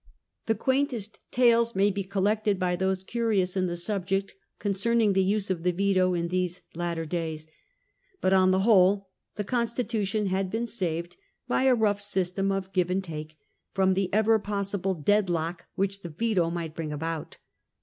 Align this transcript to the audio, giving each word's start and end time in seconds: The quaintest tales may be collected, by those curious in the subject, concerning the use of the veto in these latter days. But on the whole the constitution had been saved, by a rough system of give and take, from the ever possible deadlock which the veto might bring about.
The 0.47 0.55
quaintest 0.55 1.19
tales 1.29 1.75
may 1.75 1.91
be 1.91 2.03
collected, 2.03 2.57
by 2.57 2.75
those 2.75 3.03
curious 3.03 3.55
in 3.55 3.67
the 3.67 3.75
subject, 3.77 4.33
concerning 4.57 5.13
the 5.13 5.23
use 5.23 5.51
of 5.51 5.61
the 5.61 5.71
veto 5.71 6.15
in 6.15 6.29
these 6.29 6.63
latter 6.73 7.05
days. 7.05 7.45
But 8.19 8.33
on 8.33 8.49
the 8.49 8.61
whole 8.61 9.09
the 9.35 9.43
constitution 9.43 10.25
had 10.25 10.49
been 10.49 10.65
saved, 10.65 11.17
by 11.47 11.65
a 11.65 11.75
rough 11.75 12.01
system 12.01 12.51
of 12.51 12.73
give 12.73 12.89
and 12.89 13.03
take, 13.03 13.37
from 13.73 13.93
the 13.93 14.11
ever 14.11 14.39
possible 14.39 14.95
deadlock 14.95 15.67
which 15.75 16.01
the 16.01 16.09
veto 16.09 16.49
might 16.49 16.73
bring 16.73 16.91
about. 16.91 17.37